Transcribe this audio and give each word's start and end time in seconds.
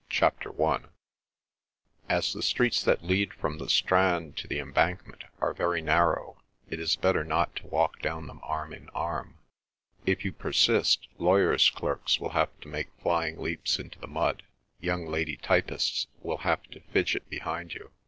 CHAPTER 0.09 0.51
I 0.59 0.79
As 2.09 2.33
the 2.33 2.41
streets 2.41 2.81
that 2.83 3.03
lead 3.03 3.35
from 3.35 3.59
the 3.59 3.69
Strand 3.69 4.35
to 4.37 4.47
the 4.47 4.57
Embankment 4.57 5.25
are 5.39 5.53
very 5.53 5.79
narrow, 5.79 6.41
it 6.71 6.79
is 6.79 6.95
better 6.95 7.23
not 7.23 7.55
to 7.57 7.67
walk 7.67 8.01
down 8.01 8.25
them 8.25 8.39
arm 8.41 8.73
in 8.73 8.89
arm. 8.95 9.37
If 10.03 10.25
you 10.25 10.31
persist, 10.31 11.07
lawyers' 11.19 11.69
clerks 11.69 12.19
will 12.19 12.29
have 12.31 12.49
to 12.61 12.67
make 12.67 12.89
flying 13.03 13.37
leaps 13.39 13.77
into 13.77 13.99
the 13.99 14.07
mud; 14.07 14.41
young 14.79 15.05
lady 15.05 15.37
typists 15.37 16.07
will 16.23 16.37
have 16.37 16.63
to 16.71 16.79
fidget 16.79 17.29
behind 17.29 17.75
you. 17.75 17.91